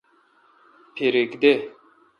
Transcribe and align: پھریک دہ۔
پھریک 0.95 1.31
دہ۔ 1.41 1.53